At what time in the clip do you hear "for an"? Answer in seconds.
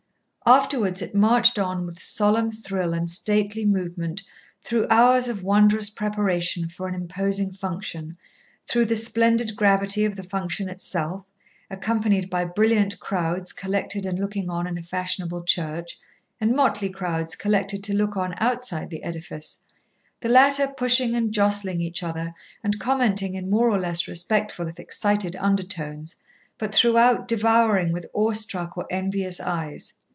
6.67-6.95